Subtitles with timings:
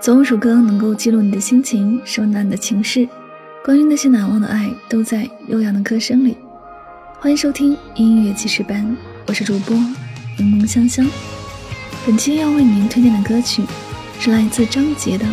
[0.00, 3.08] 总有首歌能够记录你的心情，收纳你的情绪。
[3.64, 6.36] 关于那些难忘的爱，都在悠扬的歌声里。
[7.20, 8.96] 欢迎收听音乐记事班，
[9.28, 9.76] 我是主播
[10.38, 11.06] 柠檬香香。
[12.04, 13.62] 本期要为您推荐的歌曲
[14.18, 15.24] 是来自张杰的《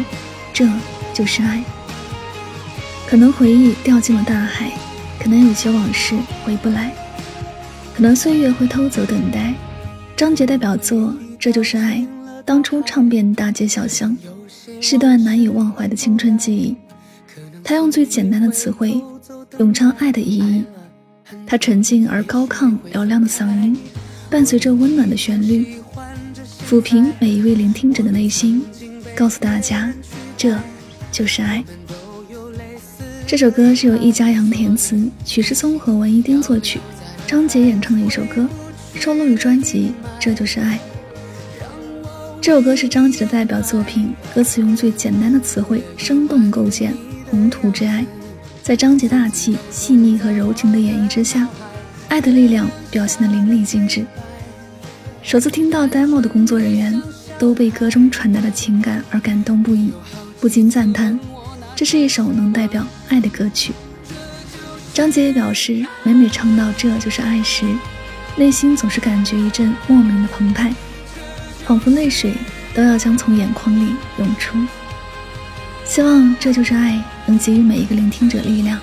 [0.53, 0.67] 这
[1.13, 1.57] 就是爱》。
[3.07, 4.71] 可能回忆掉进了大海，
[5.19, 6.93] 可能有些往事回不来，
[7.95, 9.53] 可能岁月会偷走等待。
[10.15, 10.97] 张杰代表作
[11.39, 11.95] 《这就是爱》，
[12.49, 14.17] 当初唱遍大街小巷。
[14.81, 16.75] 是段难以忘怀的青春记忆。
[17.63, 18.99] 他用最简单的词汇
[19.59, 20.63] 咏唱爱的意义。
[21.45, 23.77] 他沉静而高亢嘹亮的嗓音，
[24.31, 25.75] 伴随着温暖的旋律，
[26.67, 28.63] 抚平每一位聆听者的内心，
[29.15, 29.93] 告诉大家，
[30.35, 30.57] 这
[31.11, 31.63] 就是爱。
[33.27, 36.79] 这首歌是由易家扬填词，许世松和文一丁作曲，
[37.27, 38.49] 张杰演唱的一首歌，
[38.95, 40.77] 收录于专辑《这就是爱》。
[42.41, 46.95] 这首歌是张杰的代表作品，歌词用最简单的词汇，生动构建
[47.29, 48.05] 宏图之爱。
[48.63, 51.45] 在张杰大气、细腻和柔情的演绎之下，
[52.07, 54.05] 爱的力量表现得淋漓尽致。
[55.21, 56.99] 首次听到 demo 的工作人员
[57.37, 59.91] 都被歌中传达的情感而感动不已，
[60.39, 61.19] 不禁赞叹：
[61.75, 63.73] 这是一首能代表爱的歌曲。
[64.93, 67.65] 张杰也表示，每每唱到这就是爱时，
[68.37, 70.73] 内心总是感觉一阵莫名的澎湃。
[71.69, 72.33] 仿佛泪水
[72.73, 74.57] 都要将从眼眶里涌出。
[75.85, 78.79] 希望这就是爱，能给予每一个聆听者力量，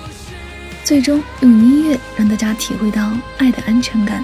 [0.85, 4.23] 最终用音乐让大家体会到爱的安全感，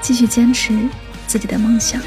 [0.00, 0.74] 继续坚持
[1.26, 2.00] 自己的梦想。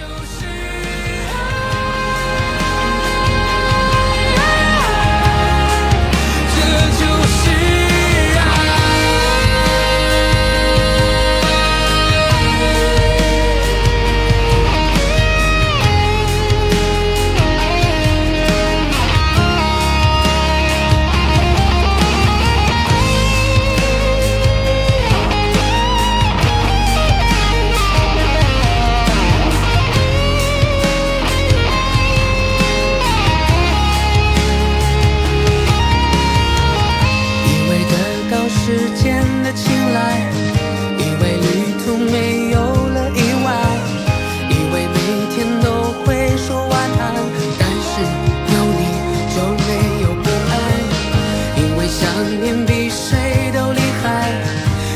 [51.87, 54.31] 想念比谁都厉害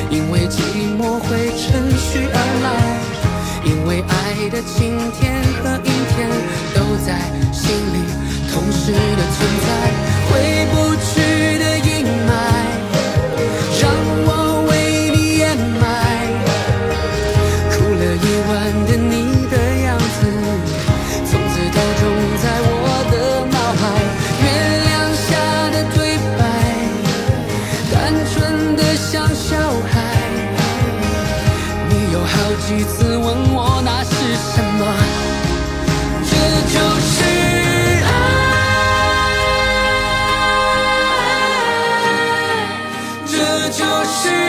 [0.09, 0.62] 因为寂
[0.98, 2.68] 寞会趁虚而来
[3.66, 5.67] 因为爱的晴天和
[32.88, 34.09] 自问我那是
[34.53, 34.81] 什么？
[36.24, 36.31] 这
[36.74, 37.16] 就是
[38.03, 38.09] 爱。
[43.25, 44.47] 这就是。